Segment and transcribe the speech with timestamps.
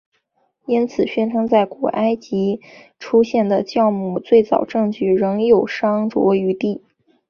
[0.65, 2.59] 因此宣称在古埃及
[2.97, 6.81] 出现的酵母最早证据仍有商酌余地。